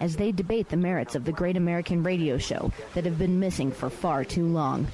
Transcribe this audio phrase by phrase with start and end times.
[0.00, 3.70] as they debate the merits of the great American radio show that have been missing
[3.70, 4.86] for far too long.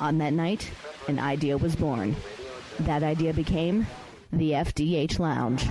[0.00, 0.70] On that night,
[1.08, 2.14] an idea was born.
[2.80, 3.86] That idea became
[4.32, 5.66] the FDH Lounge.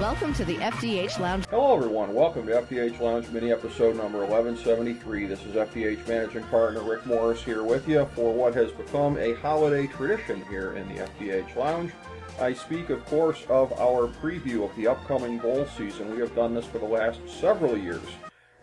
[0.00, 1.46] Welcome to the FDH Lounge.
[1.48, 2.12] Hello, everyone.
[2.12, 5.24] Welcome to FDH Lounge mini episode number 1173.
[5.24, 9.34] This is FDH Managing Partner Rick Morris here with you for what has become a
[9.36, 11.92] holiday tradition here in the FDH Lounge.
[12.38, 16.14] I speak, of course, of our preview of the upcoming bowl season.
[16.14, 18.02] We have done this for the last several years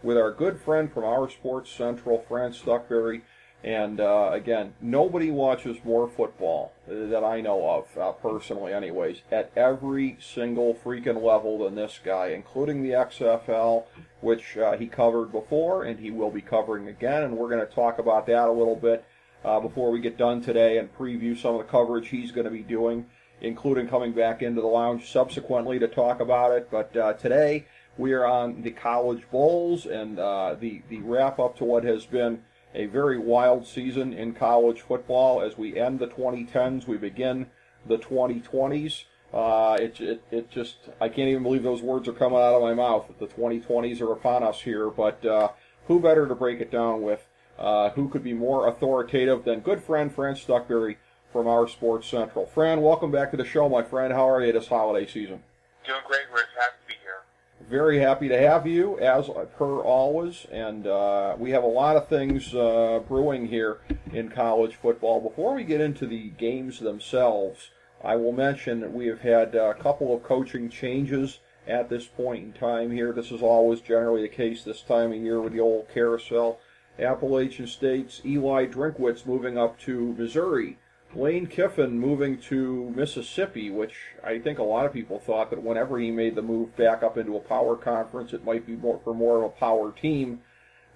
[0.03, 3.23] with our good friend from OurSportsCentral, Fran Stuchbury.
[3.63, 9.51] And uh, again, nobody watches more football that I know of, uh, personally, anyways, at
[9.55, 13.85] every single freaking level than this guy, including the XFL,
[14.21, 17.23] which uh, he covered before and he will be covering again.
[17.23, 19.03] And we're going to talk about that a little bit
[19.43, 22.51] uh, before we get done today and preview some of the coverage he's going to
[22.51, 23.07] be doing
[23.43, 26.69] including coming back into the lounge subsequently to talk about it.
[26.71, 31.57] But uh, today we are on the college bowls and uh, the the wrap up
[31.57, 32.41] to what has been
[32.73, 35.41] a very wild season in college football.
[35.41, 37.47] As we end the 2010s, we begin
[37.85, 39.03] the 2020s.
[39.33, 42.61] Uh, it, it, it just, I can't even believe those words are coming out of
[42.61, 43.11] my mouth.
[43.19, 45.49] The 2020s are upon us here, but uh,
[45.87, 47.27] who better to break it down with?
[47.57, 50.97] Uh, who could be more authoritative than good friend Fran Stuchbury
[51.33, 52.47] from OurSportsCentral.
[52.47, 54.13] Fran, welcome back to the show, my friend.
[54.13, 55.41] How are you this holiday season?
[55.83, 56.45] Doing great, Rick.
[56.55, 57.23] Happy to be here.
[57.67, 60.45] Very happy to have you, as per always.
[60.51, 63.79] And uh, we have a lot of things uh, brewing here
[64.11, 65.19] in college football.
[65.19, 67.71] Before we get into the games themselves,
[68.03, 72.43] I will mention that we have had a couple of coaching changes at this point
[72.43, 73.11] in time here.
[73.11, 76.59] This is always generally the case this time of year with the old carousel.
[76.99, 80.77] Appalachian State's Eli Drinkwitz moving up to Missouri.
[81.15, 85.99] Lane Kiffin moving to Mississippi, which I think a lot of people thought that whenever
[85.99, 89.13] he made the move back up into a power conference, it might be more for
[89.13, 90.41] more of a power team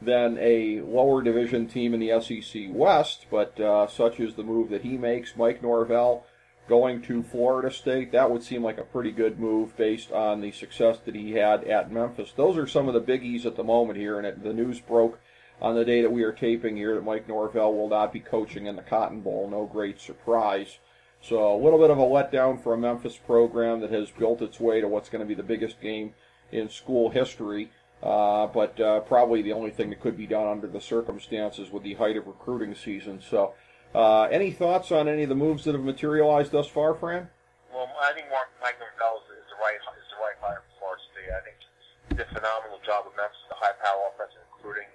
[0.01, 3.25] than a lower division team in the SEC West.
[3.29, 5.35] But uh, such is the move that he makes.
[5.35, 6.25] Mike Norvell
[6.67, 10.51] going to Florida State, that would seem like a pretty good move based on the
[10.51, 12.33] success that he had at Memphis.
[12.35, 15.19] Those are some of the biggies at the moment here, and it, the news broke
[15.61, 18.67] on the day that we are taping here that Mike Norvell will not be coaching
[18.67, 19.47] in the Cotton Bowl.
[19.49, 20.77] No great surprise.
[21.21, 24.59] So a little bit of a letdown for a Memphis program that has built its
[24.59, 26.13] way to what's going to be the biggest game
[26.51, 27.71] in school history.
[28.03, 31.81] Uh, but uh, probably the only thing that could be done under the circumstances with
[31.81, 33.19] the height of recruiting season.
[33.27, 33.55] So,
[33.95, 37.27] uh, any thoughts on any of the moves that have materialized thus far, Fran?
[37.73, 41.01] Well, I think Mark Mike Norvell is the right is the right hire for Florida
[41.09, 41.33] State.
[41.33, 44.93] I think he did a phenomenal job with Memphis, the high power offensive recruiting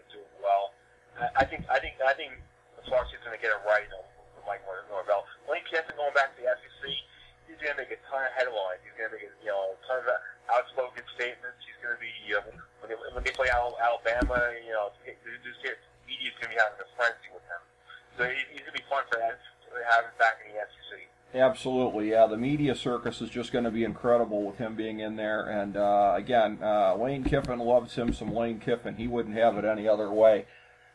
[1.22, 1.30] well.
[1.38, 2.34] I think I think I think
[2.74, 4.04] the Florida State's going to get it right on
[4.42, 5.22] Mike Norvell.
[5.46, 6.82] Lane Kiffin going back to the SEC,
[7.46, 8.82] he's going to make a ton of headlines.
[8.82, 10.10] He's going to make you know a ton of
[10.50, 11.62] outspoken statements.
[11.62, 12.42] He's going to be uh,
[12.82, 15.58] when, they, when they play Alabama, you know, this
[16.06, 17.62] media's going to be having a frenzy with him.
[18.18, 21.12] So he's going to be fun for that to have him back in the SEC.
[21.34, 22.26] Absolutely, yeah.
[22.26, 25.48] The media circus is just going to be incredible with him being in there.
[25.48, 28.96] And uh, again, uh, Lane Kiffin loves him some Lane Kiffin.
[28.96, 30.44] He wouldn't have it any other way.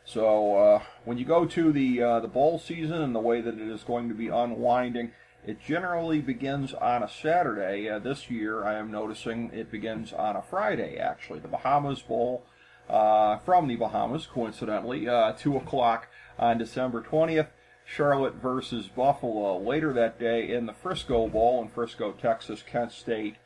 [0.08, 3.60] So uh, when you go to the uh, the bowl season and the way that
[3.60, 5.12] it is going to be unwinding,
[5.46, 7.90] it generally begins on a Saturday.
[7.90, 10.96] Uh, this year, I am noticing it begins on a Friday.
[10.96, 12.42] Actually, the Bahamas Bowl
[12.88, 15.06] uh, from the Bahamas, coincidentally,
[15.38, 16.08] two o'clock
[16.38, 17.48] on December twentieth.
[17.84, 19.58] Charlotte versus Buffalo.
[19.58, 23.36] Later that day in the Frisco Bowl in Frisco, Texas, Kent State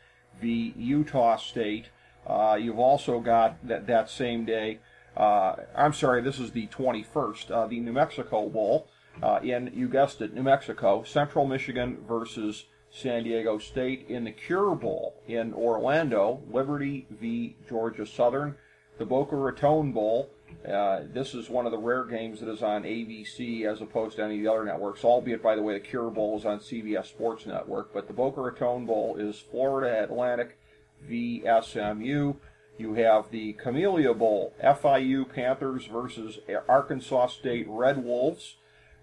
[0.40, 0.74] v.
[0.76, 1.86] Utah State.
[2.26, 4.80] Uh, you've also got that, that same day,
[5.16, 8.88] uh, I'm sorry, this is the 21st, uh, the New Mexico Bowl
[9.22, 14.32] uh, in, you guessed it, New Mexico, Central Michigan versus San Diego State in the
[14.32, 17.56] Cure Bowl in Orlando, Liberty v.
[17.68, 18.56] Georgia Southern,
[18.98, 20.30] the Boca Raton Bowl
[20.68, 24.22] uh, this is one of the rare games that is on ABC as opposed to
[24.22, 27.06] any of the other networks, albeit, by the way, the Cure Bowl is on CBS
[27.06, 27.92] Sports Network.
[27.92, 30.58] But the Boca Raton Bowl is Florida Atlantic
[31.02, 31.42] v.
[31.62, 32.34] SMU.
[32.78, 36.38] You have the Camellia Bowl, FIU Panthers versus
[36.68, 38.56] Arkansas State Red Wolves.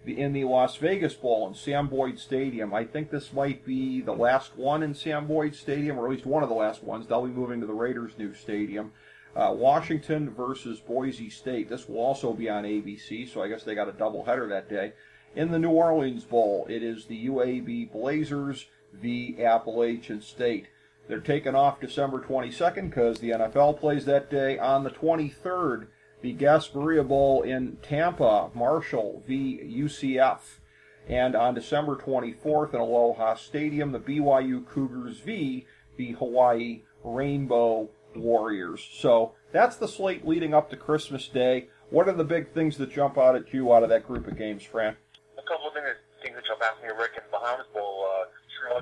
[0.06, 2.74] in the Las Vegas Bowl in Sam Boyd Stadium.
[2.74, 6.25] I think this might be the last one in Sam Boyd Stadium, or at least
[6.25, 7.06] one of the last ones.
[7.06, 8.92] They'll be moving to the Raiders' new stadium.
[9.36, 11.69] Uh, Washington versus Boise State.
[11.69, 14.94] This will also be on ABC, so I guess they got a doubleheader that day.
[15.36, 19.44] In the New Orleans Bowl, it is the UAB Blazers v.
[19.44, 20.68] Appalachian State.
[21.10, 24.60] They're taking off December 22nd because the NFL plays that day.
[24.60, 25.88] On the 23rd,
[26.22, 29.60] the Gasparilla Bowl in Tampa, Marshall v.
[29.60, 30.60] UCF.
[31.08, 35.66] And on December 24th in Aloha Stadium, the BYU Cougars v.
[35.98, 38.88] the Hawaii Rainbow Warriors.
[38.94, 41.70] So that's the slate leading up to Christmas Day.
[41.90, 44.38] What are the big things that jump out at you out of that group of
[44.38, 44.96] games, Fran?
[45.40, 45.88] A couple of things,
[46.22, 48.06] things that jump out at me, Rick, in the Bahamas Bowl.
[48.06, 48.26] Uh,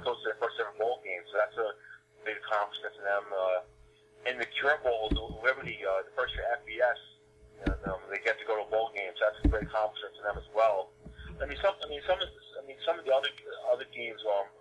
[0.03, 1.69] goes to first ever bowl game, so that's a
[2.27, 3.23] big accomplishment to them.
[3.31, 3.59] Uh,
[4.27, 6.99] in the Cure Bowl, the Liberty, uh, the first year FBS,
[7.71, 10.21] and um, they get to go to bowl game, so that's a great accomplishment to
[10.27, 10.91] them as well.
[11.39, 13.31] I mean, some, I mean, some I mean, some of the other
[13.71, 14.51] other games um,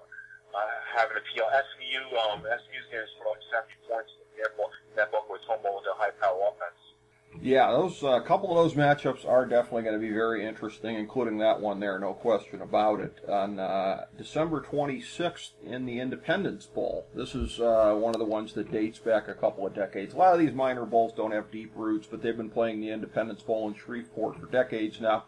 [0.55, 1.51] uh, have an appeal.
[1.51, 5.91] SMU, um, SMU's games for like 70 points in that book with home bowl with
[5.91, 6.86] a high power offense.
[7.47, 10.97] Yeah, those a uh, couple of those matchups are definitely going to be very interesting,
[10.97, 13.15] including that one there, no question about it.
[13.29, 18.53] On uh, December 26th in the Independence Bowl, this is uh, one of the ones
[18.55, 20.13] that dates back a couple of decades.
[20.13, 22.91] A lot of these minor bowls don't have deep roots, but they've been playing the
[22.91, 25.27] Independence Bowl in Shreveport for decades now.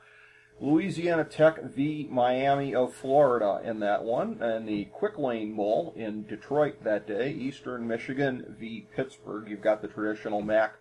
[0.60, 2.08] Louisiana Tech v.
[2.10, 7.30] Miami of Florida in that one, and the Quick Lane Bowl in Detroit that day.
[7.30, 8.88] Eastern Michigan v.
[8.96, 9.48] Pittsburgh.
[9.48, 10.74] You've got the traditional MAC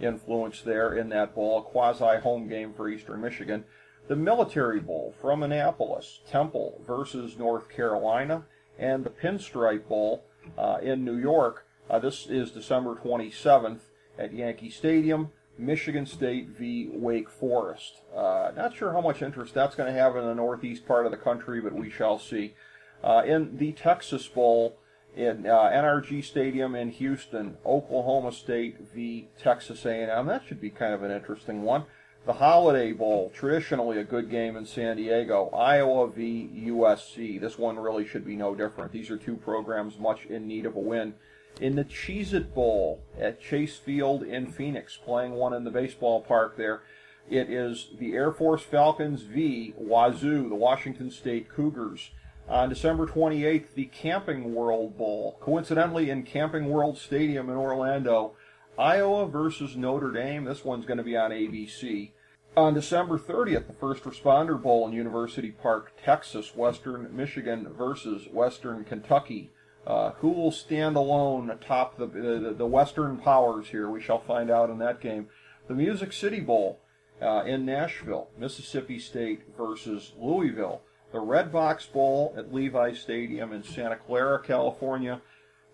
[0.00, 3.64] influence there in that bowl, a quasi home game for Eastern Michigan.
[4.08, 8.44] The Military Bowl from Annapolis, Temple versus North Carolina,
[8.78, 10.24] and the Pinstripe Bowl
[10.56, 11.66] uh, in New York.
[11.90, 13.80] Uh, this is December 27th
[14.18, 15.30] at Yankee Stadium.
[15.58, 16.88] Michigan State v.
[16.92, 18.02] Wake Forest.
[18.14, 21.10] Uh, not sure how much interest that's going to have in the northeast part of
[21.10, 22.54] the country, but we shall see.
[23.02, 24.78] Uh, in the Texas Bowl,
[25.18, 29.28] in uh, NRG Stadium in Houston, Oklahoma State v.
[29.36, 30.26] Texas A&M.
[30.26, 31.84] That should be kind of an interesting one.
[32.24, 35.48] The Holiday Bowl, traditionally a good game in San Diego.
[35.48, 36.48] Iowa v.
[36.68, 37.40] USC.
[37.40, 38.92] This one really should be no different.
[38.92, 41.14] These are two programs much in need of a win.
[41.60, 46.20] In the Cheez It Bowl at Chase Field in Phoenix, playing one in the baseball
[46.20, 46.82] park there,
[47.28, 49.74] it is the Air Force Falcons v.
[49.76, 52.10] Wazoo, the Washington State Cougars
[52.48, 55.38] on December 28th, the Camping World Bowl.
[55.40, 58.34] Coincidentally, in Camping World Stadium in Orlando,
[58.78, 60.44] Iowa versus Notre Dame.
[60.44, 62.12] This one's going to be on ABC.
[62.56, 68.84] On December 30th, the First Responder Bowl in University Park, Texas, Western Michigan versus Western
[68.84, 69.50] Kentucky.
[69.86, 73.88] Uh, who will stand alone atop the, the, the Western powers here?
[73.88, 75.28] We shall find out in that game.
[75.66, 76.80] The Music City Bowl
[77.22, 80.82] uh, in Nashville, Mississippi State versus Louisville
[81.12, 85.20] the Redbox Bowl at Levi Stadium in Santa Clara, California.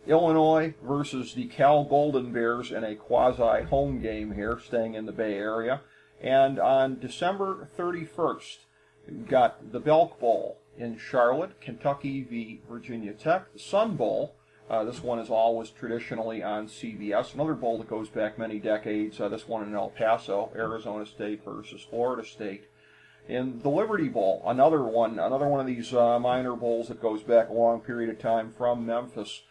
[0.07, 5.13] Illinois versus the Cal Golden Bears in a quasi home game here, staying in the
[5.13, 5.81] Bay Area.
[6.23, 8.59] And on December 31st,
[9.09, 12.61] we've got the Belk Bowl in Charlotte, Kentucky v.
[12.69, 13.53] Virginia Tech.
[13.53, 14.35] The Sun Bowl,
[14.69, 17.35] uh, this one is always traditionally on CBS.
[17.35, 19.21] Another bowl that goes back many decades.
[19.21, 22.65] Uh, this one in El Paso, Arizona State versus Florida State
[23.29, 27.23] in the Liberty Bowl, another one, another one of these uh, minor bowls that goes
[27.23, 29.43] back a long period of time from Memphis.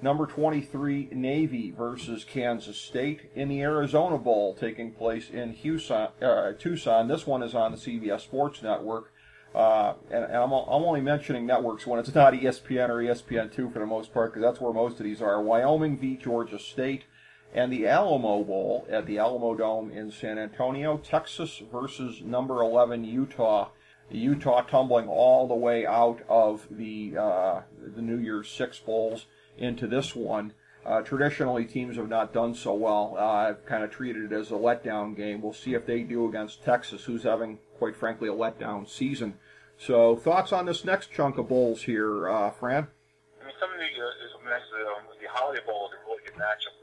[0.00, 6.52] Number 23 Navy versus Kansas State in the Arizona Bowl taking place in Houston, uh,
[6.56, 7.08] Tucson.
[7.08, 9.12] This one is on the CBS Sports Network.
[9.54, 13.78] Uh, and, and I'm, I'm, only mentioning networks when it's not ESPN or ESPN2 for
[13.78, 15.42] the most part, because that's where most of these are.
[15.42, 16.16] Wyoming v.
[16.16, 17.04] Georgia State,
[17.54, 23.70] and the Alamo Bowl at the Alamodome in San Antonio, Texas versus number 11 Utah.
[24.10, 27.60] Utah tumbling all the way out of the uh,
[27.94, 29.26] the New Year's Six bowls
[29.58, 30.54] into this one.
[30.86, 33.14] Uh, traditionally, teams have not done so well.
[33.18, 35.42] Uh, I've kind of treated it as a letdown game.
[35.42, 39.34] We'll see if they do against Texas, who's having, quite frankly, a letdown season.
[39.76, 42.88] So, thoughts on this next chunk of bowls here, uh, Fran?
[43.42, 46.77] I mean, some of the, uh, um, the Holiday Bowl is a really good matchup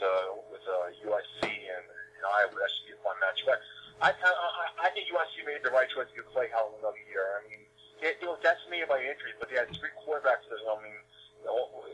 [0.00, 2.54] uh, with uh, USC and, and Iowa.
[2.54, 3.40] That should be a fun match.
[3.46, 3.58] But
[3.98, 7.26] I, I I think USC made the right choice to play hell another year.
[7.38, 7.62] I mean,
[7.98, 10.98] they, they were decimated by injuries, but they had three quarterbacks that I mean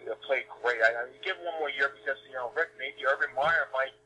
[0.05, 0.81] they played great.
[0.85, 3.97] I, I mean, give one more year because you know Rick maybe Urban Meyer might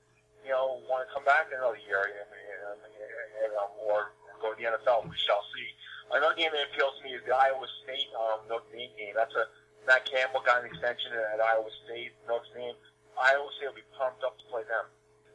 [0.47, 4.57] you know want to come back another year and, and, and, um, or go to
[4.59, 5.11] the NFL.
[5.11, 5.69] We shall see.
[6.15, 9.13] Another game that appeals to me is the Iowa State um, Notre Dame game.
[9.13, 9.45] That's a
[9.85, 12.17] Matt Campbell got an extension at Iowa State.
[12.25, 12.79] Notre Dame
[13.21, 14.87] Iowa State will be pumped up to play them.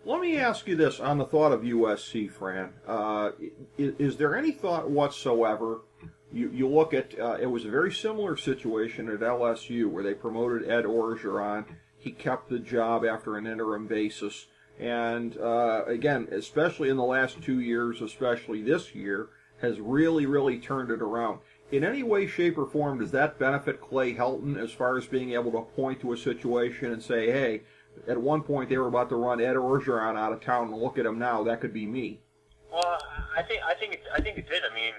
[0.05, 2.73] Let me ask you this on the thought of USC, Fran.
[2.85, 3.31] Uh,
[3.77, 5.81] is, is, there any thought whatsoever?
[6.31, 10.13] You, you look at uh, it was a very similar situation at LSU where they
[10.13, 11.65] promoted Ed Orgeron.
[11.97, 14.47] He kept the job after an interim basis.
[14.77, 19.29] And uh, again, especially in the last two years, especially this year,
[19.61, 21.39] has really, really turned it around.
[21.71, 25.31] In any way, shape, or form, does that benefit Clay Helton as far as being
[25.31, 27.61] able to point to a situation and say, hey,
[28.07, 30.97] at one point they were about to run Ed Orgeron out of town, and look
[30.97, 32.19] at him now, that could be me.
[32.71, 32.97] Well,
[33.37, 34.63] I think I think it, I think it did.
[34.65, 34.93] I mean,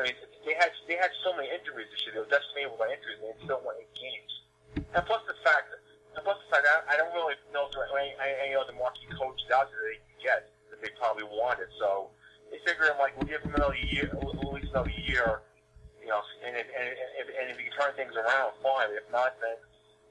[0.00, 0.12] I
[0.46, 2.16] they had they had so many injuries this year.
[2.16, 4.32] They were decimated by injuries, they still won eight games.
[4.96, 5.68] And plus the fact
[6.16, 8.76] and plus the fact that I don't really know if there are any, any other
[8.76, 11.68] marquee coaches out there they can get that they probably wanted.
[11.80, 12.12] So
[12.52, 15.40] they figured, like, we'll give them another year, at least another year,
[16.00, 16.86] you know, and if, and,
[17.16, 18.92] if, and if you can turn things around, fine.
[18.92, 19.56] If not, then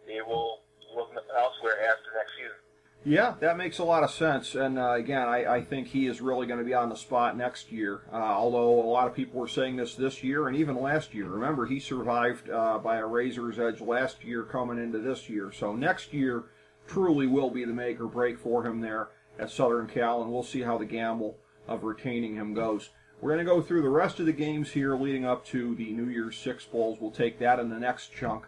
[0.10, 2.58] they will look elsewhere after next season.
[3.04, 4.54] Yeah, that makes a lot of sense.
[4.54, 7.36] And uh, again, I, I, think he is really going to be on the spot
[7.36, 8.02] next year.
[8.14, 11.26] Uh, although a lot of people were saying this this year and even last year.
[11.26, 15.52] Remember, he survived uh, by a razor's edge last year coming into this year.
[15.52, 16.44] So next year
[16.88, 20.44] truly will be the make or break for him there at Southern Cal, and we'll
[20.44, 22.92] see how the gamble of retaining him goes.
[23.20, 25.92] We're going to go through the rest of the games here leading up to the
[25.92, 27.00] New Year's Six Bowls.
[27.00, 28.46] We'll take that in the next chunk.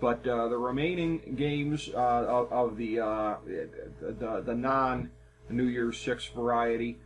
[0.00, 3.36] But uh, the remaining games uh, of, of, the, uh,
[4.00, 5.10] the, the non
[5.48, 6.98] New Year's Six variety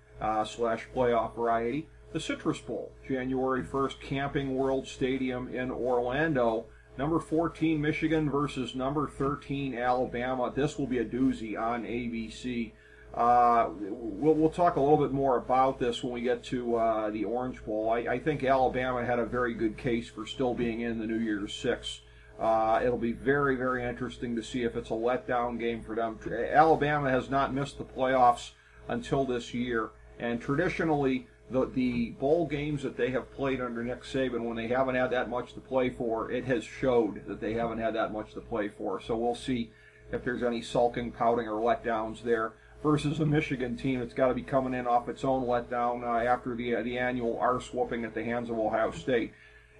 [0.45, 6.67] slash playoff variety, the Citrus Bowl, January 1st, Camping World Stadium in Orlando.
[6.99, 10.53] Number 14 Michigan versus number 13 Alabama.
[10.55, 12.73] This will be a doozy on ABC.
[13.15, 17.11] Uh, we'll, we'll, talk a little bit more about this when we get to uh,
[17.11, 17.91] the Orange Bowl.
[17.91, 21.19] I, I, think Alabama had a very good case for still being in the New
[21.19, 22.03] Year's Six.
[22.41, 26.19] Uh, it'll be very, very interesting to see if it's a letdown game for them.
[26.53, 28.53] Alabama has not missed the playoffs
[28.89, 34.05] until this year, and traditionally, the, the bowl games that they have played under Nick
[34.05, 37.55] Saban, when they haven't had that much to play for, it has showed that they
[37.55, 39.01] haven't had that much to play for.
[39.01, 39.71] So we'll see
[40.13, 42.53] if there's any sulking, pouting, or letdowns there.
[42.83, 46.27] Versus a Michigan team that's got to be coming in off its own letdown uh,
[46.27, 49.35] after the uh, the annual arse whooping at the hands of Ohio State.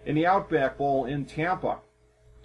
[0.05, 1.79] In the Outback Bowl in Tampa,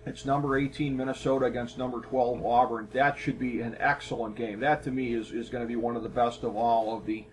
[0.06, 2.88] it's number 18 Minnesota against number 12 Auburn.
[2.94, 4.60] That should be an excellent game.
[4.60, 7.06] That to me is, is going to be one of the best of all of
[7.06, 7.26] the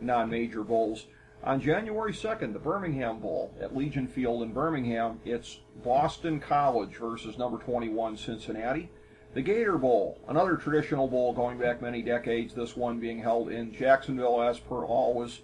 [0.00, 1.06] non-major bowls.
[1.42, 7.38] On January 2nd, the Birmingham Bowl at Legion Field in Birmingham, it's Boston College versus
[7.38, 8.90] number 21 Cincinnati.
[9.32, 13.72] The Gator Bowl, another traditional bowl going back many decades, this one being held in
[13.72, 15.40] Jacksonville as per always.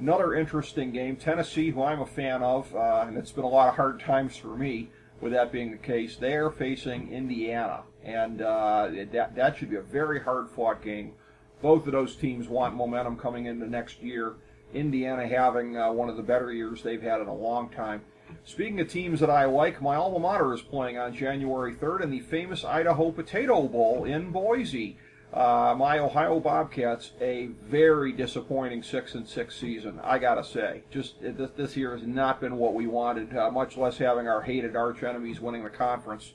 [0.00, 1.16] Another interesting game.
[1.16, 4.36] Tennessee, who I'm a fan of, uh, and it's been a lot of hard times
[4.36, 9.56] for me, with that being the case, they are facing Indiana, and uh, that that
[9.56, 11.12] should be a very hard-fought game.
[11.60, 14.36] Both of those teams want momentum coming into next year.
[14.74, 18.02] Indiana having uh, one of the better years they've had in a long time.
[18.44, 22.10] Speaking of teams that I like, my alma mater is playing on January 3rd in
[22.10, 24.98] the famous Idaho Potato Bowl in Boise.
[25.32, 30.00] Uh, my Ohio Bobcats, a very disappointing six and six season.
[30.02, 33.36] I gotta say, just this, this year has not been what we wanted.
[33.36, 36.32] Uh, much less having our hated arch enemies winning the conference.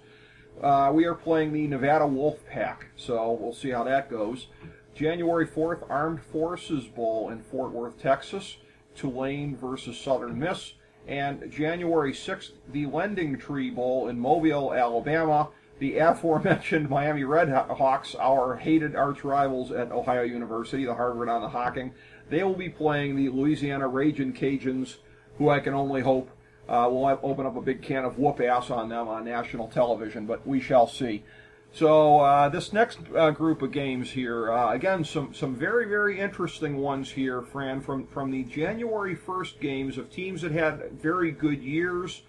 [0.61, 4.47] Uh, we are playing the Nevada Wolf Pack, so we'll see how that goes.
[4.93, 8.57] January 4th, Armed Forces Bowl in Fort Worth, Texas.
[8.95, 10.73] Tulane versus Southern Miss.
[11.07, 15.49] And January 6th, the LendingTree Bowl in Mobile, Alabama
[15.83, 21.41] the aforementioned Miami Red Hawks, our hated arch rivals at Ohio University, the Harvard on
[21.41, 21.93] the Hocking,
[22.29, 24.95] they will be playing the Louisiana Raging Cajuns,
[25.37, 26.29] who I can only hope
[26.69, 30.25] uh, will open up a big can of whoop ass on them on national television,
[30.25, 31.25] but we shall see.
[31.73, 36.17] So uh, this next uh, group of games here, uh, again, some some very very
[36.17, 41.31] interesting ones here, Fran, from from the January 1st games of teams that had very
[41.31, 42.21] good years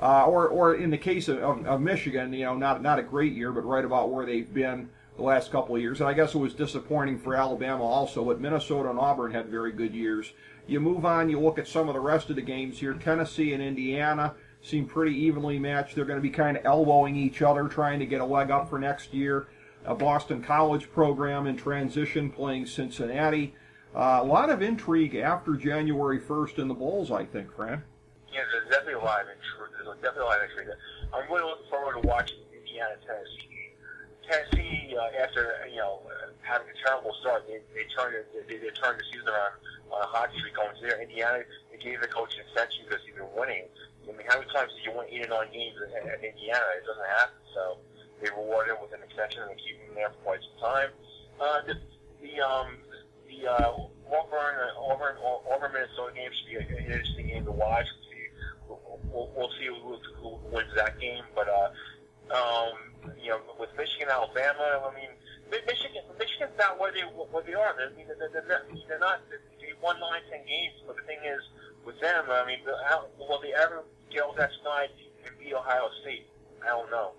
[0.00, 3.02] uh, or, or in the case of, of, of, Michigan, you know, not not a
[3.02, 6.00] great year, but right about where they've been the last couple of years.
[6.00, 9.72] And I guess it was disappointing for Alabama also, but Minnesota and Auburn had very
[9.72, 10.32] good years.
[10.66, 12.94] You move on, you look at some of the rest of the games here.
[12.94, 15.94] Tennessee and Indiana seem pretty evenly matched.
[15.94, 18.70] They're going to be kind of elbowing each other, trying to get a leg up
[18.70, 19.48] for next year.
[19.84, 23.54] A Boston College program in transition playing Cincinnati.
[23.94, 27.82] Uh, a lot of intrigue after January 1st in the Bowls, I think, Fran.
[28.30, 30.70] Yeah, there's definitely a lot of intrigue there's definitely a lot of intrigue.
[31.12, 33.74] I'm really looking forward to watching Indiana Tennessee.
[34.22, 36.06] Tennessee, uh, after you know
[36.46, 38.14] having a terrible start, they they turned
[38.46, 39.58] they, they turned the season around
[39.90, 41.02] on a hot streak going to there.
[41.02, 41.42] Indiana,
[41.74, 43.66] they gave the coach an extension because he's been winning.
[44.06, 46.66] I mean, how many times did you win eight or nine games at, at Indiana?
[46.78, 47.38] It doesn't happen.
[47.54, 47.62] So
[48.22, 50.90] they rewarded him with an extension and they keep him there for quite some time.
[51.38, 51.74] Uh, the,
[52.22, 52.78] the um,
[53.26, 57.86] the uh, Auburn, uh, Auburn, Auburn, Minnesota game should be an interesting game to watch.
[59.12, 61.24] We'll, we'll, see who, who wins that game.
[61.34, 61.70] But uh,
[62.34, 65.10] um, you know, with Michigan, Alabama, I mean,
[65.50, 67.74] Michigan, Michigan's not where they what they are.
[67.76, 69.20] They're, they're, they're, not, they're not.
[69.30, 71.42] They won nine, ten games, but the thing is,
[71.84, 72.60] with them, I mean,
[73.18, 74.90] will they ever get that snide
[75.26, 76.26] and beat Ohio State?
[76.62, 77.12] I don't know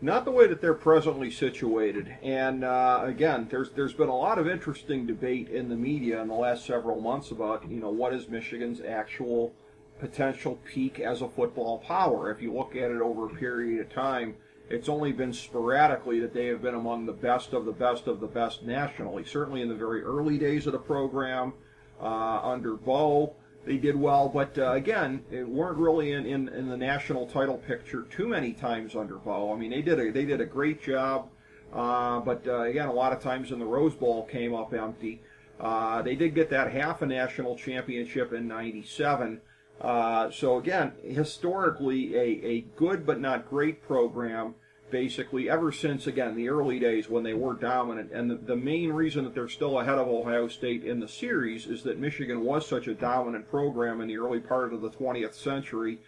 [0.00, 2.14] not the way that they're presently situated.
[2.22, 6.28] And uh, again, there's there's been a lot of interesting debate in the media in
[6.28, 9.54] the last several months about you know what is Michigan's actual
[9.98, 12.30] potential peak as a football power.
[12.30, 14.36] If you look at it over a period of time,
[14.68, 18.20] it's only been sporadically that they have been among the best of the best of
[18.20, 19.24] the best nationally.
[19.24, 21.52] Certainly in the very early days of the program,
[22.00, 23.34] uh, under Bo,
[23.64, 27.56] they did well, but uh, again, it weren't really in, in, in, the national title
[27.56, 29.52] picture too many times under Bo.
[29.52, 31.28] I mean, they did a, they did a great job,
[31.72, 35.20] uh, but uh, again, a lot of times in the Rose Bowl came up empty.
[35.58, 39.40] Uh, they did get that half a national championship in '97.
[39.80, 44.54] Uh, so again, historically, a, a good but not great program
[44.90, 48.12] basically ever since again the early days when they were dominant.
[48.12, 51.66] And the, the, main reason that they're still ahead of ohio state in the series
[51.66, 55.34] is that michigan was such a dominant program in the early part of the 20th
[55.34, 55.98] century.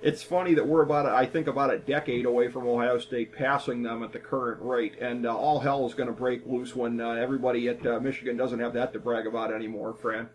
[0.00, 3.82] It's funny that we're about i think about a decade away from ohio state passing
[3.82, 4.98] them at the current rate.
[5.00, 8.36] And uh, all hell is going to break loose when uh, everybody at uh, michigan
[8.36, 10.28] doesn't have that to brag about anymore fran.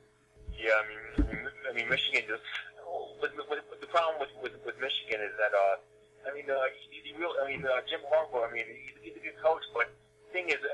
[0.57, 0.69] Yeah
[1.17, 2.43] i mean i mean michigan just
[3.21, 5.77] but, the problem with, with, with michigan is that uh,
[6.27, 6.59] I mean, uh,
[6.91, 7.31] he, he real.
[7.39, 8.49] I mean, uh, Jim Harbaugh.
[8.49, 9.87] I mean, he's, he's a good coach, but
[10.33, 10.69] thing is, uh,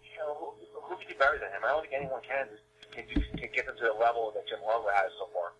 [0.00, 1.60] you know, who, who can do better than him?
[1.64, 2.48] I don't think anyone can
[2.90, 5.52] can, do, can get them to the level that Jim Harbaugh has so far.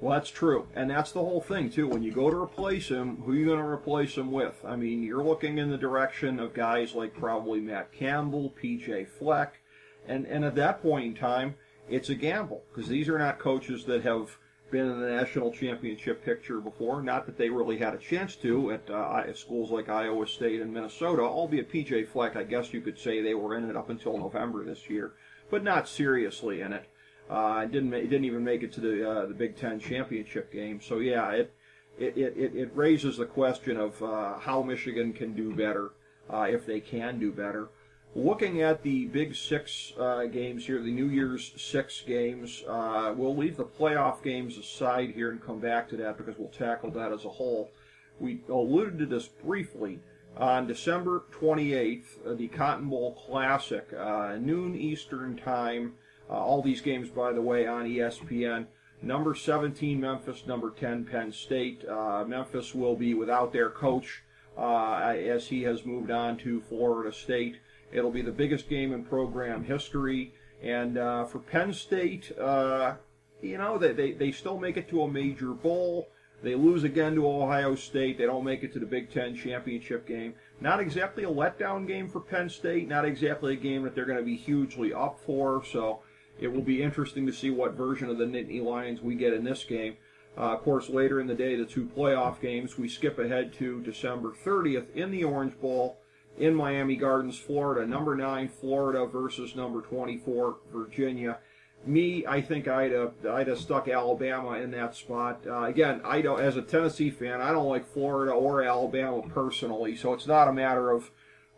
[0.00, 1.88] Well, that's true, and that's the whole thing too.
[1.88, 4.54] When you go to replace him, who are you going to replace him with?
[4.64, 9.06] I mean, you're looking in the direction of guys like probably Matt Campbell, P.J.
[9.06, 9.60] Fleck,
[10.06, 11.56] and and at that point in time,
[11.88, 14.36] it's a gamble because these are not coaches that have
[14.70, 17.02] been in the national championship picture before.
[17.02, 20.72] Not that they really had a chance to at uh, schools like Iowa State and
[20.72, 24.18] Minnesota, albeit PJ Fleck, I guess you could say they were in it up until
[24.18, 25.12] November this year,
[25.50, 26.86] but not seriously in it.
[27.28, 30.80] Uh, didn't didn't even make it to the uh, the Big Ten championship game.
[30.80, 31.52] So yeah, it
[31.98, 35.92] it, it, it raises the question of uh, how Michigan can do better
[36.30, 37.68] uh, if they can do better.
[38.16, 43.36] Looking at the Big Six uh, games here, the New Year's Six games, uh, we'll
[43.36, 47.12] leave the playoff games aside here and come back to that because we'll tackle that
[47.12, 47.70] as a whole.
[48.18, 49.98] We alluded to this briefly.
[50.38, 55.92] On December 28th, uh, the Cotton Bowl Classic, uh, noon Eastern Time.
[56.30, 58.64] Uh, all these games, by the way, on ESPN.
[59.02, 61.86] Number 17 Memphis, number 10 Penn State.
[61.86, 64.22] Uh, Memphis will be without their coach
[64.56, 67.58] as he has moved on to Florida State.
[67.92, 70.34] It'll be the biggest game in program history.
[70.62, 72.94] And uh, for Penn State, uh,
[73.42, 76.08] you know, they, they, they still make it to a major bowl.
[76.42, 78.18] They lose again to Ohio State.
[78.18, 80.34] They don't make it to the Big Ten championship game.
[80.60, 82.88] Not exactly a letdown game for Penn State.
[82.88, 85.64] Not exactly a game that they're going to be hugely up for.
[85.64, 86.00] So
[86.38, 89.44] it will be interesting to see what version of the Nittany Lions we get in
[89.44, 89.96] this game.
[90.36, 92.76] Uh, of course, later in the day, the two playoff games.
[92.76, 95.98] We skip ahead to December 30th in the Orange Bowl
[96.38, 97.86] in Miami Gardens, Florida.
[97.86, 101.38] Number nine, Florida versus number 24, Virginia.
[101.84, 105.42] Me, I think I'd have, I'd have stuck Alabama in that spot.
[105.46, 109.94] Uh, again, I don't, as a Tennessee fan, I don't like Florida or Alabama personally,
[109.96, 111.10] so it's not a matter of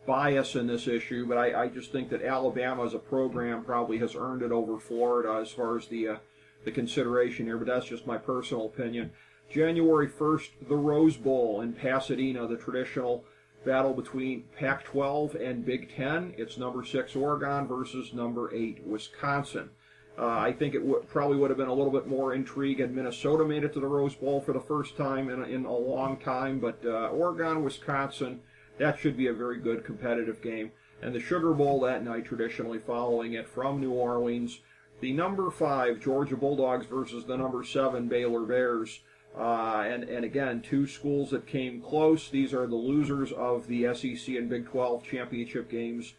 [0.07, 3.99] bias in this issue, but I, I just think that Alabama as a program probably
[3.99, 6.17] has earned it over Florida as far as the uh,
[6.65, 9.13] the consideration here, but that's just my personal opinion.
[9.51, 13.25] January 1st, the Rose Bowl in Pasadena, the traditional
[13.65, 16.35] battle between Pac 12 and Big Ten.
[16.37, 19.71] It's number six Oregon versus number eight Wisconsin.
[20.19, 22.93] Uh, I think it w- probably would have been a little bit more intrigue had
[22.93, 25.77] Minnesota made it to the Rose Bowl for the first time in a, in a
[25.77, 28.41] long time, but uh, Oregon, Wisconsin,
[28.79, 30.73] that should be a very good competitive game.
[31.01, 34.61] And the Sugar Bowl that night, traditionally following it from New Orleans,
[35.01, 39.01] the number five Georgia Bulldogs versus the number seven Baylor Bears.
[39.37, 42.29] Uh, and, and again, two schools that came close.
[42.29, 46.15] These are the losers of the SEC and Big 12 championship games,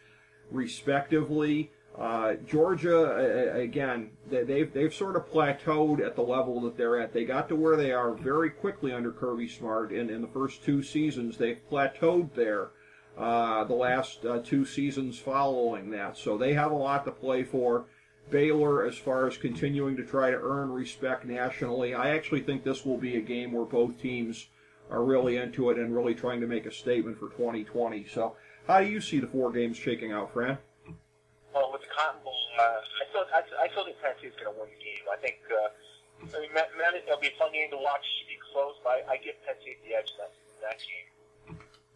[0.52, 1.72] respectively.
[1.98, 7.12] Uh, Georgia, again, they've, they've sort of plateaued at the level that they're at.
[7.12, 10.64] They got to where they are very quickly under Kirby Smart in, in the first
[10.64, 11.38] two seasons.
[11.38, 12.70] They've plateaued there
[13.18, 16.16] uh, the last uh, two seasons following that.
[16.16, 17.86] So they have a lot to play for.
[18.30, 21.94] Baylor as far as continuing to try to earn respect nationally.
[21.94, 24.48] I actually think this will be a game where both teams
[24.90, 28.06] are really into it and really trying to make a statement for 2020.
[28.06, 28.36] So,
[28.68, 30.58] how do you see the four games shaking out, Fran?
[31.54, 34.54] Well, with the Cotton Bowl, uh, I still I, I still think Penn State's going
[34.54, 35.06] to win the game.
[35.12, 35.38] I think.
[35.50, 35.70] Uh,
[36.20, 38.04] I mean, man, man, it'll be a fun game to watch.
[38.04, 40.78] It should be close, but I, I give Penn State the edge in that, that
[40.84, 41.08] game.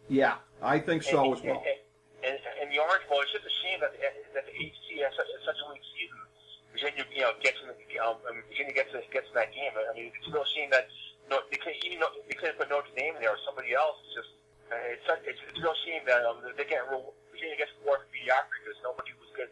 [0.08, 1.60] Yeah, I think so and, as well.
[1.60, 1.76] And,
[2.24, 4.00] and, and the Orange Bowl, it's just a shame that the,
[4.32, 6.23] that the ACC has such, such a weak season.
[6.84, 8.20] Virginia, you know, gets in um,
[8.52, 9.72] Virginia gets in, gets in that game.
[9.72, 10.84] I mean, it's real shame that
[11.32, 13.96] no, they couldn't even though they couldn't put Notre Dame in there or somebody else.
[14.04, 14.32] It's just
[14.68, 16.84] uh, it's, it's it's real shame that um, they can't.
[16.92, 19.48] Rule, Virginia gets for mediocrity because nobody was good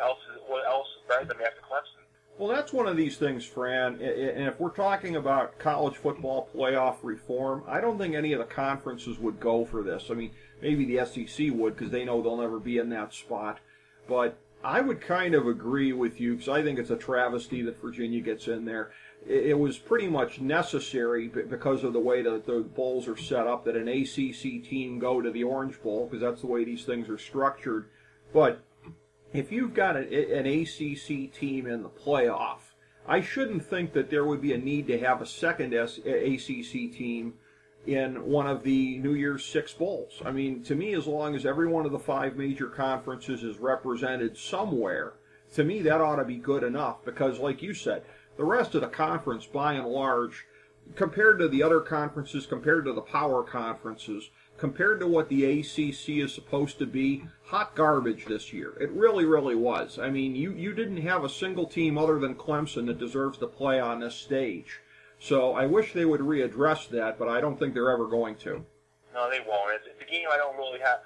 [0.00, 2.02] else is else is better than after Clemson.
[2.38, 3.94] Well, that's one of these things, Fran.
[4.00, 8.46] And if we're talking about college football playoff reform, I don't think any of the
[8.46, 10.06] conferences would go for this.
[10.10, 13.60] I mean, maybe the SEC would because they know they'll never be in that spot.
[14.08, 17.80] But I would kind of agree with you because I think it's a travesty that
[17.80, 18.92] Virginia gets in there.
[19.26, 23.64] It was pretty much necessary because of the way that the bowls are set up
[23.64, 27.08] that an ACC team go to the Orange Bowl because that's the way these things
[27.08, 27.88] are structured.
[28.32, 28.64] But
[29.32, 32.58] if you've got an, an ACC team in the playoff,
[33.06, 36.92] I shouldn't think that there would be a need to have a second S- ACC
[36.92, 37.34] team
[37.86, 40.22] in one of the New Year's Six bowls.
[40.24, 43.58] I mean, to me, as long as every one of the five major conferences is
[43.58, 45.14] represented somewhere,
[45.54, 48.04] to me that ought to be good enough because, like you said,
[48.36, 50.46] the rest of the conference, by and large,
[50.94, 56.08] compared to the other conferences, compared to the power conferences, compared to what the ACC
[56.08, 58.74] is supposed to be, hot garbage this year.
[58.80, 59.98] It really, really was.
[59.98, 63.46] I mean, you, you didn't have a single team other than Clemson that deserves to
[63.46, 64.80] play on this stage.
[65.22, 68.66] So I wish they would readdress that, but I don't think they're ever going to.
[69.14, 69.70] No, they won't.
[69.78, 70.98] It's, it's a game I don't really have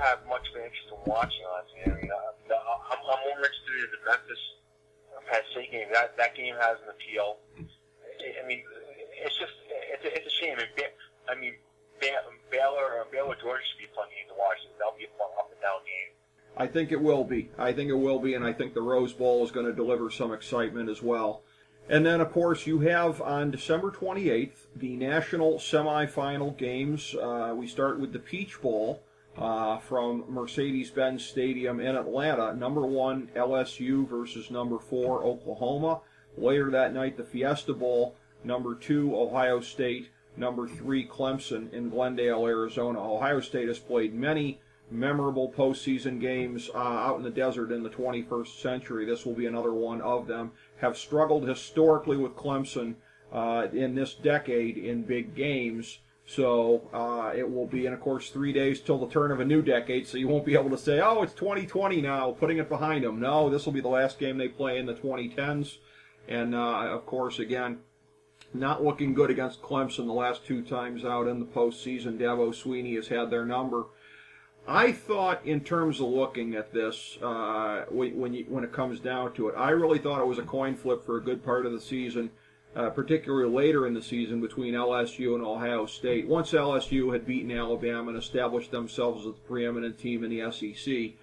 [0.00, 1.44] have much of an interest in watching.
[1.44, 2.16] Honestly, I mean, uh,
[2.48, 4.40] uh I'm, I'm more interested in the Memphis
[5.12, 5.84] uh, Penn State game.
[5.92, 7.44] That that game has an appeal.
[7.60, 8.64] I mean,
[9.20, 10.56] it's just it's a, it's a shame.
[11.28, 11.52] I mean,
[12.00, 14.64] Baylor, or Baylor, Georgia should be a fun game to watch.
[14.80, 16.16] That'll be a fun up and down game.
[16.56, 17.52] I think it will be.
[17.60, 20.08] I think it will be, and I think the Rose Bowl is going to deliver
[20.08, 21.44] some excitement as well.
[21.90, 27.14] And then, of course, you have on December 28th the national semifinal games.
[27.14, 29.02] Uh, we start with the Peach Bowl
[29.38, 32.54] uh, from Mercedes Benz Stadium in Atlanta.
[32.54, 36.00] Number one, LSU versus number four, Oklahoma.
[36.36, 38.14] Later that night, the Fiesta Bowl.
[38.44, 43.00] Number two, Ohio State number three Clemson in Glendale, Arizona.
[43.00, 47.90] Ohio State has played many memorable postseason games uh, out in the desert in the
[47.90, 49.04] 21st century.
[49.04, 50.52] This will be another one of them.
[50.80, 52.94] Have struggled historically with Clemson
[53.32, 55.98] uh, in this decade in big games.
[56.26, 59.44] So uh, it will be, and of course, three days till the turn of a
[59.44, 60.06] new decade.
[60.06, 63.18] So you won't be able to say, "Oh, it's 2020 now," putting it behind them.
[63.18, 65.78] No, this will be the last game they play in the 2010s.
[66.28, 67.78] And uh, of course, again,
[68.52, 72.18] not looking good against Clemson the last two times out in the postseason.
[72.18, 73.86] Dabo Swinney has had their number.
[74.70, 79.32] I thought, in terms of looking at this, uh, when you, when it comes down
[79.32, 81.72] to it, I really thought it was a coin flip for a good part of
[81.72, 82.30] the season,
[82.76, 86.28] uh, particularly later in the season between LSU and Ohio State.
[86.28, 91.14] Once LSU had beaten Alabama and established themselves as the preeminent team in the SEC,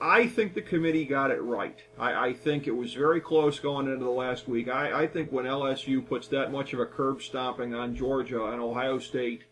[0.00, 1.78] I think the committee got it right.
[1.98, 4.68] I, I, think it was very close going into the last week.
[4.68, 8.60] I, I, think when LSU puts that much of a curb stomping on Georgia and
[8.60, 9.44] Ohio State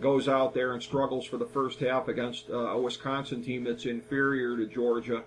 [0.00, 3.86] goes out there and struggles for the first half against uh, a Wisconsin team that's
[3.86, 5.24] inferior to Georgia,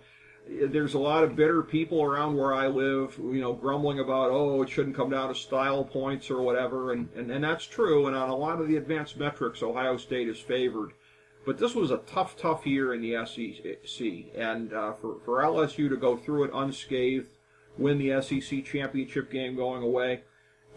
[0.48, 4.62] there's a lot of bitter people around where I live, you know, grumbling about, oh,
[4.62, 8.08] it shouldn't come down to style points or whatever, and, and, and that's true.
[8.08, 10.92] And on a lot of the advanced metrics, Ohio State is favored.
[11.46, 15.90] But this was a tough, tough year in the SEC, and uh, for for LSU
[15.90, 17.30] to go through it unscathed,
[17.80, 20.22] win the SEC championship game going away.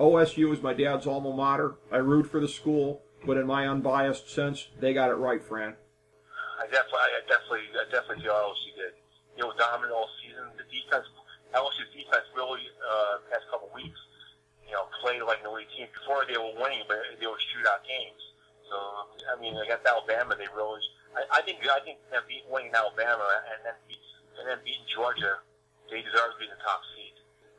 [0.00, 1.74] OSU is my dad's alma mater.
[1.92, 5.74] I root for the school, but in my unbiased sense, they got it right, Fran.
[6.60, 8.94] I definitely, I definitely, I definitely feel LSU did.
[9.36, 10.46] You know, dominant all season.
[10.54, 11.04] The defense,
[11.52, 13.98] LSU's defense, really uh, past couple weeks,
[14.64, 15.90] you know, played like an elite team.
[15.90, 18.22] Before they were winning, but they were shootout games.
[18.70, 18.76] So
[19.28, 20.80] I mean, against Alabama, they really.
[21.16, 24.02] I, I think I think them beat, winning Alabama and then beat,
[24.38, 25.42] and then beating Georgia,
[25.90, 27.14] they deserve to be the top seed.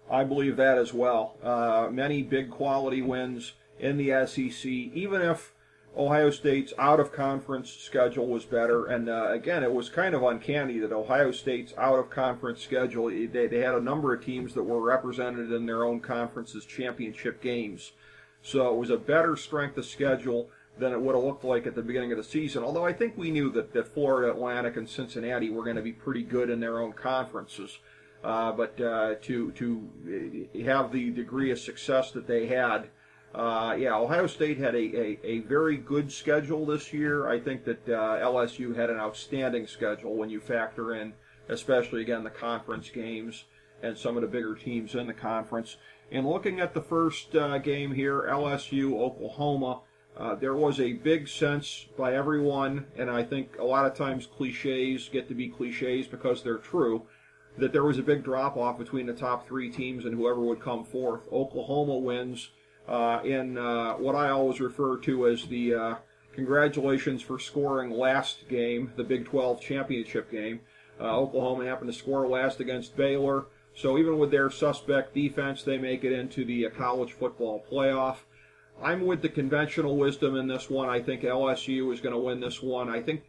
[0.10, 1.36] I believe that as well.
[1.44, 5.52] Uh, many big quality wins in the SEC, even if
[5.98, 8.86] Ohio State's out of conference schedule was better.
[8.86, 13.08] And uh, again, it was kind of uncanny that Ohio State's out of conference schedule,
[13.08, 17.42] they, they had a number of teams that were represented in their own conference's championship
[17.42, 17.94] games.
[18.42, 21.76] So it was a better strength of schedule than it would have looked like at
[21.76, 22.64] the beginning of the season.
[22.64, 25.94] Although I think we knew that, that Florida Atlantic and Cincinnati were going to be
[25.94, 27.80] pretty good in their own conferences.
[28.24, 29.88] Uh, but uh, to to
[30.66, 32.90] have the degree of success that they had,
[33.34, 37.28] uh, yeah, Ohio State had a, a, a, very good schedule this year.
[37.28, 41.12] I think that uh, LSU had an outstanding schedule when you factor in
[41.50, 43.46] especially again the conference games
[43.84, 45.78] and some of the bigger teams in the conference.
[46.12, 49.82] And looking at the first uh, game here, LSU Oklahoma,
[50.18, 54.28] uh, there was a big sense by everyone, and I think a lot of times
[54.28, 57.04] cliches get to be cliches because they're true,
[57.58, 60.62] that there was a big drop off between the top three teams and whoever would
[60.62, 61.28] come fourth.
[61.32, 62.50] Oklahoma wins
[62.88, 65.96] in uh, what I always refer to as the uh,
[66.34, 70.60] congratulations for scoring last game, the Big 12 championship game.
[71.00, 73.46] Uh, Oklahoma happened to score last against Baylor.
[73.76, 78.18] So even with their suspect defense, they make it into the uh, college football playoff.
[78.82, 80.90] I'm with the conventional wisdom in this one.
[80.90, 82.90] I think LSU is going to win this one.
[82.90, 83.24] I think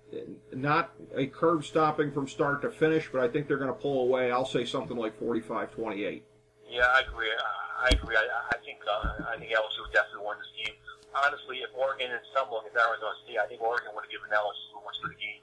[0.52, 4.02] not a curb stopping from start to finish, but I think they're going to pull
[4.02, 4.30] away.
[4.32, 6.22] I'll say something like 45-28.
[6.68, 7.28] Yeah, I agree.
[7.80, 8.16] I agree.
[8.16, 10.76] I think uh, I think LSU would definitely win this game.
[11.16, 14.84] Honestly, if Oregon is stumbling against Arizona State, I think Oregon would have given LSU
[14.84, 15.40] much of the game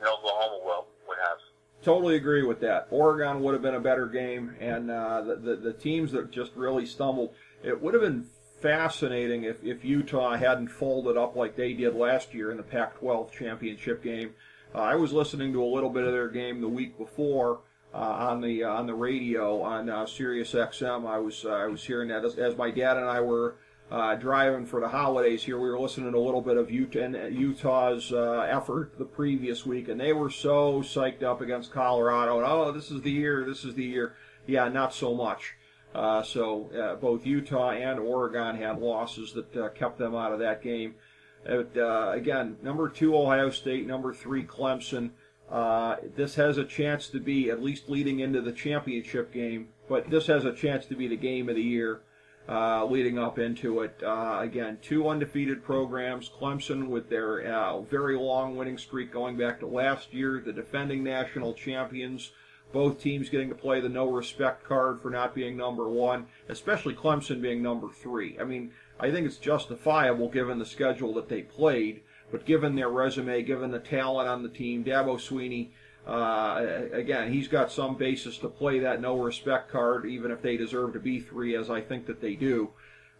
[0.00, 1.38] than Oklahoma will would have.
[1.82, 2.88] Totally agree with that.
[2.90, 6.56] Oregon would have been a better game, and uh, the, the, the teams that just
[6.56, 8.26] really stumbled, it would have been
[8.60, 13.30] fascinating if, if Utah hadn't folded up like they did last year in the Pac-12
[13.30, 14.30] championship game.
[14.74, 17.60] Uh, I was listening to a little bit of their game the week before
[17.94, 21.06] uh, on the uh, on the radio on uh, Sirius XM.
[21.06, 23.54] I was uh, I was hearing that as, as my dad and I were
[23.88, 25.60] uh, driving for the holidays here.
[25.60, 30.00] We were listening to a little bit of Utah, Utah's effort the previous week, and
[30.00, 32.38] they were so psyched up against Colorado.
[32.38, 34.16] And oh, this is the year, this is the year.
[34.46, 35.54] Yeah, not so much.
[35.94, 40.96] So both Utah and Oregon had losses that kept them out of that game.
[41.44, 41.76] But,
[42.12, 45.10] again, number two Ohio State, number three Clemson.
[45.50, 50.26] This has a chance to be at least leading into the championship game, but this
[50.26, 52.00] has a chance to be the game of the year
[52.48, 54.00] uh, leading up into it.
[54.02, 56.28] Uh, again, two undefeated programs.
[56.28, 61.02] Clemson with their uh, very long winning streak going back to last year, the defending
[61.02, 62.32] national champions.
[62.72, 66.94] Both teams getting to play the no respect card for not being number one, especially
[66.94, 68.36] Clemson being number three.
[68.40, 72.02] I mean, I think it's justifiable given the schedule that they played,
[72.34, 75.68] but given their resume, given the talent on the team, Dabo Swinney,
[76.04, 80.56] uh, again, he's got some basis to play that no respect card, even if they
[80.56, 82.70] deserve to be three, as I think that they do.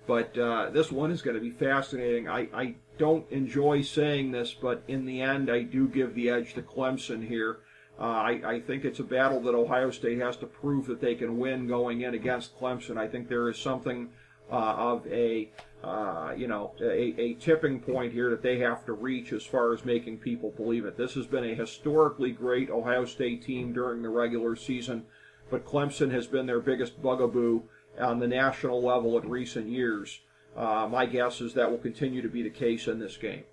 [0.09, 2.29] But uh, this one is going to be fascinating.
[2.29, 6.55] I, I don't enjoy saying this, but in the end, I do give the edge
[6.55, 7.59] to Clemson here.
[8.01, 11.15] Uh, I, I think it's a battle that Ohio State has to prove that they
[11.15, 12.97] can win going in against Clemson.
[12.97, 14.09] I think there is something
[14.51, 15.53] uh, of a
[15.85, 19.75] uh, you know, a, a, tipping point here that they have to reach as far
[19.75, 20.97] as making people believe it.
[20.97, 25.05] This has been a historically great Ohio State team during the regular season,
[25.51, 27.63] but Clemson has been their biggest bugaboo
[28.01, 30.21] on the national level in recent years.
[30.57, 33.45] Uh, my guess is that will continue to be the case in this game.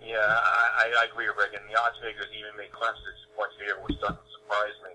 [0.00, 1.58] Yeah, I, I agree, Rick.
[1.58, 4.94] And the odds makers even made Clemson points here, which doesn't surprise me.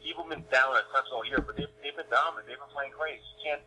[0.00, 2.48] People have been down at Clemson all year, but they've, they've been dominant.
[2.48, 3.20] They've been playing great.
[3.20, 3.62] You can't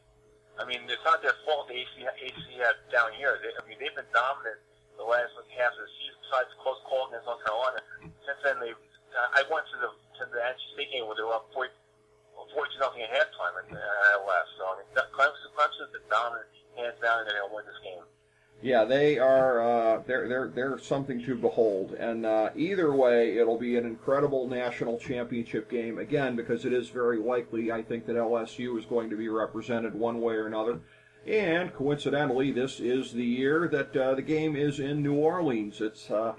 [0.55, 2.39] I mean, it's not their fault the AC, AC
[2.87, 3.35] down here.
[3.43, 4.59] They, I mean, they've been dominant
[4.95, 7.79] the last like, half of the season, besides the close call against North Carolina.
[8.23, 11.27] Since then, they uh, I went to the to the NC State game where they
[11.27, 11.71] were up 40,
[12.55, 14.49] 42 nothing at halftime, and uh, I left.
[14.55, 16.47] So I mean, Clemson, Clemson's been dominant
[16.79, 18.03] hands down, and to win this game.
[18.65, 19.61] Yeah, they are.
[19.61, 24.47] Uh, they're they're they're something to behold, and uh, either way, it'll be an incredible
[24.47, 27.71] national championship game again because it is very likely.
[27.71, 30.79] I think that LSU is going to be represented one way or another,
[31.27, 35.79] and coincidentally, this is the year that uh, the game is in New Orleans.
[35.79, 36.33] It's uh,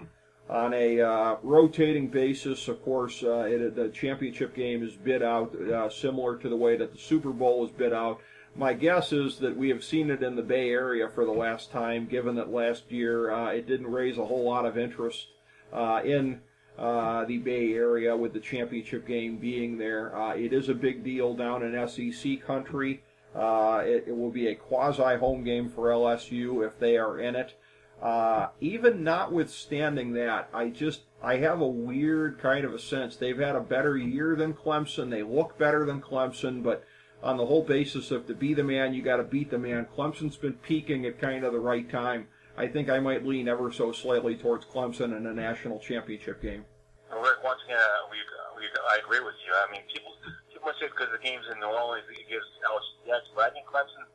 [0.51, 2.67] on a uh, rotating basis.
[2.67, 5.55] Of course, uh, it, the championship game is bid out
[5.93, 8.21] similar to the way that the Super Bowl is bid out
[8.57, 11.71] my guess is that we have seen it in the Bay Area for the last
[11.71, 15.27] time, given that last year uh, it didn't raise a whole lot of interest
[15.73, 16.41] uh, in
[16.79, 20.17] uh, the Bay Area with the championship game being there.
[20.17, 23.03] Uh, it is a big deal down in SEC country.
[23.35, 27.37] Uh, it, it, will be a quasi home game for LSU if they are in
[27.37, 27.55] it.
[28.03, 33.39] Uh, even notwithstanding that, I just I have a weird kind of a sense they've
[33.39, 35.11] had a better year than Clemson.
[35.11, 36.85] They look better than Clemson, but
[37.23, 39.87] on the whole basis of to be the man, you got to beat the man.
[39.97, 42.29] Clemson's been peaking at kind of the right time.
[42.57, 46.65] I think I might lean ever so slightly towards Clemson in a national championship game.
[47.13, 49.53] Rick, once again, uh, we, uh, we, I agree with you.
[49.53, 50.13] I mean, people
[50.49, 53.69] people say because the game's in New Orleans, it gives LSU edge, but I think
[53.69, 54.09] Clemson,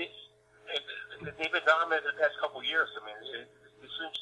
[0.00, 0.82] it, it,
[1.28, 2.88] it, they've been dominant the past couple of years.
[2.96, 4.16] I mean, it, it, shouldn't,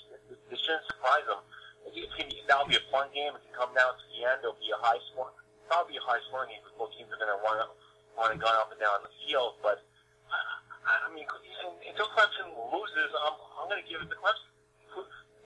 [0.58, 1.40] shouldn't surprise them.
[1.87, 3.30] It, can, that'll be a fun game.
[3.32, 4.42] It can come down to the end.
[4.42, 5.30] It'll be a high score,
[5.70, 7.78] probably a high scoring game because both teams are going to run up
[8.30, 9.54] and gone up and down the field.
[9.62, 9.82] But
[10.87, 11.26] I mean,
[11.88, 14.50] until Clemson loses, I'm, I'm going to give it to Clemson.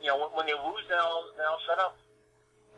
[0.03, 1.97] You know, when, when they lose, then I'll shut up.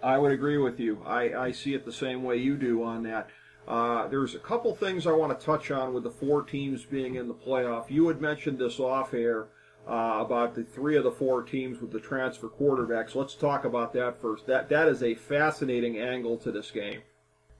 [0.02, 1.02] I would agree with you.
[1.04, 3.28] I, I see it the same way you do on that.
[3.66, 7.16] Uh, there's a couple things I want to touch on with the four teams being
[7.16, 7.90] in the playoff.
[7.90, 9.48] You had mentioned this off air
[9.87, 13.14] uh, about the three of the four teams with the transfer quarterbacks.
[13.14, 14.46] Let's talk about that first.
[14.46, 17.02] That that is a fascinating angle to this game.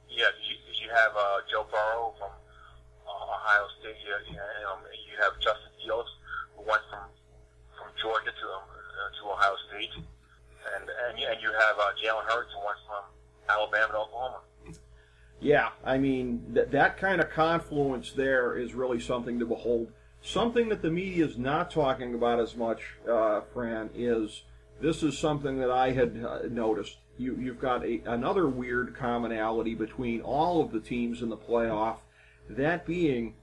[0.09, 2.15] Yeah, you, you have uh, Joe Burrow
[3.49, 3.97] Ohio State.
[4.05, 6.09] You, you, um, you have Justin Fields,
[6.57, 7.09] who went from
[7.81, 12.29] from Georgia to um, uh, to Ohio State, and and, and you have uh, Jalen
[12.29, 13.05] Hurts, who went from
[13.49, 14.41] Alabama to Oklahoma.
[15.41, 19.93] Yeah, I mean that that kind of confluence there is really something to behold.
[20.21, 24.43] Something that the media is not talking about as much, uh, Fran, is
[24.81, 26.99] this is something that I had uh, noticed.
[27.17, 31.99] You, you've got a, another weird commonality between all of the teams in the playoff,
[32.49, 33.35] that being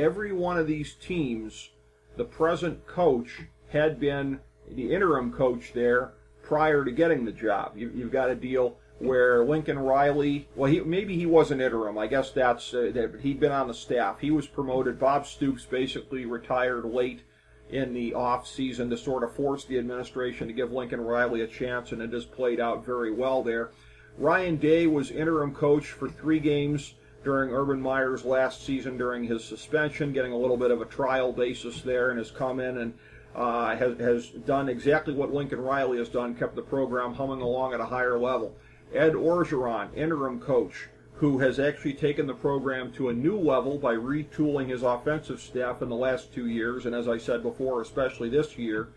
[0.00, 1.70] every one of these teams,
[2.16, 7.76] the present coach had been the interim coach there prior to getting the job.
[7.76, 11.96] You, you've got a deal where Lincoln Riley, well, he, maybe he wasn't interim.
[11.96, 14.20] I guess that's uh, that he'd been on the staff.
[14.20, 14.98] He was promoted.
[14.98, 17.22] Bob Stoops basically retired late
[17.70, 21.46] in the off season to sort of force the administration to give Lincoln Riley a
[21.46, 23.70] chance, and it has played out very well there.
[24.18, 29.44] Ryan Day was interim coach for three games during Urban Meyer's last season during his
[29.44, 32.94] suspension, getting a little bit of a trial basis there, and has come in and
[33.34, 37.74] uh, has, has done exactly what Lincoln Riley has done, kept the program humming along
[37.74, 38.56] at a higher level.
[38.94, 43.94] Ed Orgeron, interim coach, who has actually taken the program to a new level by
[43.94, 48.30] retooling his offensive staff in the last two years, and as I said before, especially
[48.30, 48.88] this year.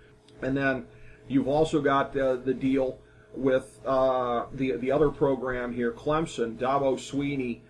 [0.41, 0.85] And then
[1.27, 2.97] you've also got uh, the deal
[3.35, 7.63] with uh, the the other program here, Clemson, Dabo Swinney uh,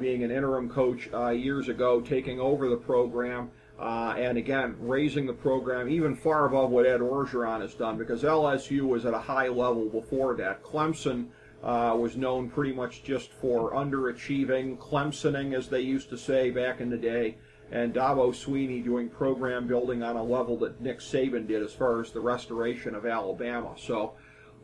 [0.00, 3.50] being an interim coach uh, years ago, taking over the program.
[3.78, 8.22] Uh, and again, raising the program even far above what Ed Orgeron has done because
[8.22, 10.62] LSU was at a high level before that.
[10.62, 11.26] Clemson
[11.62, 16.80] uh, was known pretty much just for underachieving, Clemsoning, as they used to say back
[16.80, 17.36] in the day,
[17.70, 22.00] and Dabo Swinney doing program building on a level that Nick Saban did as far
[22.00, 23.74] as the restoration of Alabama.
[23.76, 24.14] So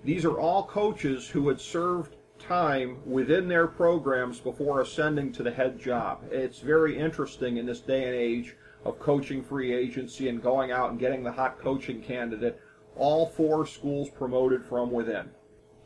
[0.04, 5.50] these are all coaches who had served time within their programs before ascending to the
[5.50, 6.22] head job.
[6.30, 10.90] It's very interesting in this day and age of coaching free agency and going out
[10.90, 12.60] and getting the hot coaching candidate.
[12.96, 15.30] All four schools promoted from within.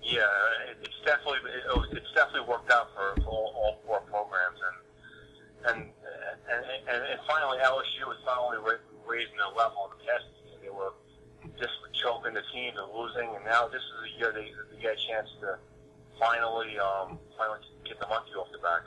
[0.02, 0.22] Yeah,
[0.82, 1.38] it's definitely
[1.92, 4.58] it's definitely worked out for, all, all four programs,
[5.66, 5.90] and and,
[6.50, 8.58] and and finally LSU is only
[9.06, 10.24] raising their level of the past
[10.62, 10.94] they were
[11.58, 14.94] just choking the teams and losing, and now this is a year they, they get
[14.94, 15.58] a chance to
[16.18, 18.82] finally um, finally get the monkey off the back.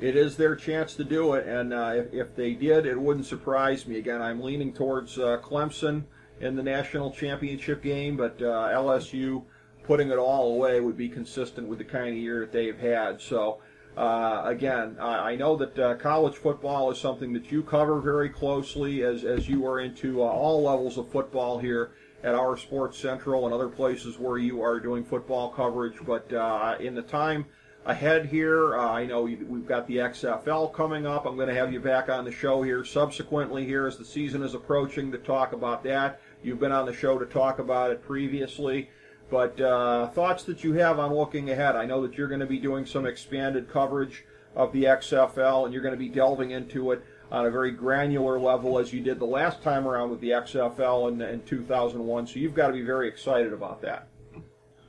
[0.00, 3.26] It is their chance to do it, and uh, if, if they did, it wouldn't
[3.26, 3.98] surprise me.
[3.98, 6.04] Again, I'm leaning towards uh, Clemson
[6.40, 9.42] in the national championship game, but uh, LSU
[9.84, 13.20] putting it all away would be consistent with the kind of year that they've had.
[13.20, 13.60] So,
[13.96, 18.30] uh, again, I, I know that uh, college football is something that you cover very
[18.30, 21.90] closely as, as you are into uh, all levels of football here
[22.22, 25.96] at OurSportsCentral and other places where you are doing football coverage.
[26.04, 27.46] But uh, in the time
[27.86, 31.24] ahead here, uh, I know we've got the XFL coming up.
[31.24, 34.42] I'm going to have you back on the show here subsequently here as the season
[34.42, 36.20] is approaching to talk about that.
[36.42, 38.90] You've been on the show to talk about it previously.
[39.30, 41.76] But uh, thoughts that you have on looking ahead?
[41.76, 44.24] I know that you're going to be doing some expanded coverage
[44.56, 48.38] of the XFL, and you're going to be delving into it on a very granular
[48.38, 52.26] level as you did the last time around with the XFL in, in 2001.
[52.26, 54.08] So you've got to be very excited about that.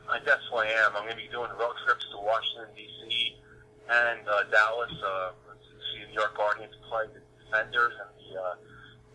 [0.09, 0.91] I definitely am.
[0.95, 3.37] I'm going to be doing road trips to Washington D.C.
[3.89, 8.41] and uh, Dallas uh, to see the New York Guardians play the Defenders and the
[8.41, 8.55] uh,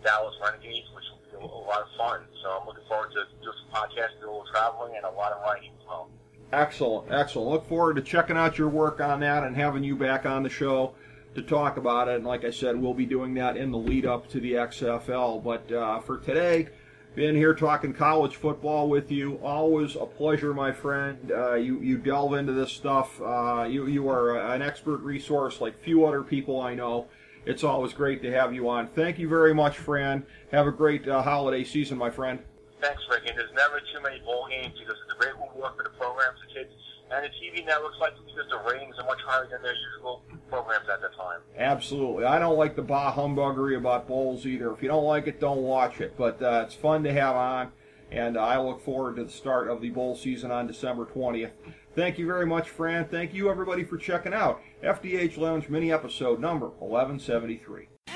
[0.03, 2.23] Dallas Renegades, which will be a, a lot of fun.
[2.43, 5.33] So I'm looking forward to doing some podcasts, do a little traveling, and a lot
[5.33, 6.09] of writing as well.
[6.53, 7.51] Excellent, excellent.
[7.51, 10.49] Look forward to checking out your work on that and having you back on the
[10.49, 10.95] show
[11.37, 12.17] to talk about it.
[12.17, 15.43] And like I said, we'll be doing that in the lead up to the XFL.
[15.43, 16.69] But uh, for today,
[17.15, 19.37] been here talking college football with you.
[19.43, 21.31] Always a pleasure, my friend.
[21.31, 23.21] Uh, you you delve into this stuff.
[23.23, 27.07] Uh, you you are an expert resource like few other people I know.
[27.47, 28.89] It's always great to have you on.
[28.89, 30.27] Thank you very much, Fran.
[30.51, 32.41] Have a great uh, holiday season, my friend.
[32.81, 33.23] Thanks, Rick.
[33.29, 36.39] And there's never too many bowl games because it's a great reward for the programs,
[36.47, 36.73] the kids,
[37.17, 40.89] and the TV networks like because the ratings are much higher than their usual programs
[40.93, 41.41] at the time.
[41.57, 42.25] Absolutely.
[42.25, 44.73] I don't like the bah humbuggery about bowls either.
[44.73, 46.17] If you don't like it, don't watch it.
[46.17, 47.73] But uh, it's fun to have on,
[48.11, 51.53] and I look forward to the start of the bowl season on December 20th.
[51.95, 53.07] Thank you very much, Fran.
[53.07, 57.89] Thank you, everybody, for checking out FDH Lounge mini episode number 1173.